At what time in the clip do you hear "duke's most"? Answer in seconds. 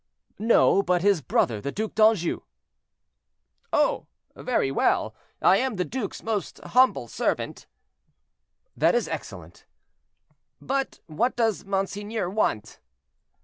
5.85-6.57